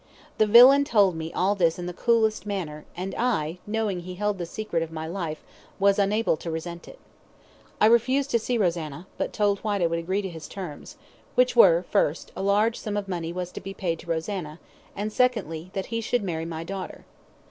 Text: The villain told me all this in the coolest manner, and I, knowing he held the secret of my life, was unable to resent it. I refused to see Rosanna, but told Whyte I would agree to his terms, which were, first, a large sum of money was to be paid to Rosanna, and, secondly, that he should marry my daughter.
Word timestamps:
The 0.39 0.47
villain 0.47 0.83
told 0.83 1.15
me 1.15 1.31
all 1.31 1.53
this 1.53 1.77
in 1.77 1.85
the 1.85 1.93
coolest 1.93 2.47
manner, 2.47 2.85
and 2.97 3.13
I, 3.19 3.59
knowing 3.67 3.99
he 3.99 4.15
held 4.15 4.39
the 4.39 4.47
secret 4.47 4.81
of 4.81 4.91
my 4.91 5.05
life, 5.05 5.43
was 5.77 5.99
unable 5.99 6.35
to 6.37 6.49
resent 6.49 6.87
it. 6.87 6.97
I 7.79 7.85
refused 7.85 8.31
to 8.31 8.39
see 8.39 8.57
Rosanna, 8.57 9.05
but 9.19 9.31
told 9.31 9.59
Whyte 9.59 9.83
I 9.83 9.85
would 9.85 9.99
agree 9.99 10.23
to 10.23 10.29
his 10.29 10.47
terms, 10.47 10.97
which 11.35 11.55
were, 11.55 11.83
first, 11.83 12.31
a 12.35 12.41
large 12.41 12.79
sum 12.79 12.97
of 12.97 13.07
money 13.07 13.31
was 13.31 13.51
to 13.51 13.61
be 13.61 13.75
paid 13.75 13.99
to 13.99 14.07
Rosanna, 14.07 14.59
and, 14.95 15.13
secondly, 15.13 15.69
that 15.73 15.85
he 15.93 16.01
should 16.01 16.23
marry 16.23 16.45
my 16.45 16.63
daughter. 16.63 17.05